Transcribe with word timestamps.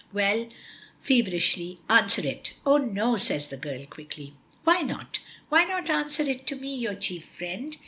"Well," 0.11 0.49
feverishly, 1.03 1.77
"answer 1.87 2.25
it." 2.25 2.53
"Oh, 2.65 2.77
no," 2.77 3.17
says 3.17 3.49
the 3.49 3.55
girl 3.55 3.85
quickly. 3.85 4.33
"Why 4.63 4.81
not? 4.81 5.19
Why 5.49 5.63
not 5.63 5.91
answer 5.91 6.23
it 6.23 6.47
to 6.47 6.55
me, 6.55 6.73
your 6.75 6.95
chief 6.95 7.23
friend? 7.25 7.77